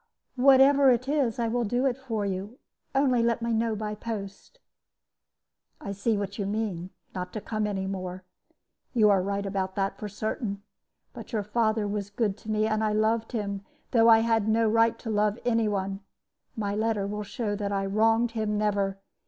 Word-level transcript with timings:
"Whatever 0.35 0.89
it 0.89 1.07
is, 1.07 1.37
I 1.37 1.47
will 1.47 1.63
do 1.63 1.85
it 1.85 1.95
for 1.95 2.25
you; 2.25 2.57
only 2.95 3.21
let 3.21 3.43
me 3.43 3.53
know 3.53 3.75
by 3.75 3.93
post." 3.93 4.57
"I 5.79 5.91
see 5.91 6.17
what 6.17 6.39
you 6.39 6.47
mean 6.47 6.89
not 7.13 7.31
to 7.33 7.39
come 7.39 7.67
any 7.67 7.85
more. 7.85 8.23
You 8.95 9.11
are 9.11 9.21
right 9.21 9.45
about 9.45 9.75
that, 9.75 9.99
for 9.99 10.09
certain. 10.09 10.63
But 11.13 11.33
your 11.33 11.43
father 11.43 11.87
was 11.87 12.09
good 12.09 12.35
to 12.37 12.49
me, 12.49 12.65
and 12.65 12.83
I 12.83 12.93
loved 12.93 13.33
him, 13.33 13.63
though 13.91 14.09
I 14.09 14.21
had 14.21 14.47
no 14.47 14.67
right 14.67 14.97
to 14.97 15.11
love 15.11 15.37
any 15.45 15.67
one. 15.67 15.99
My 16.55 16.73
letter 16.73 17.05
will 17.05 17.21
show 17.21 17.55
that 17.55 17.71
I 17.71 17.85
wronged 17.85 18.31
him 18.31 18.57
never. 18.57 18.97